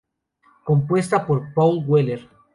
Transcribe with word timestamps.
Compuesta 0.63 1.27
por 1.27 1.53
Paul 1.53 1.83
Weller. 1.85 2.27